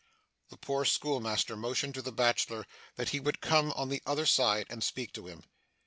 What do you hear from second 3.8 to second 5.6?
the other side, and speak to him.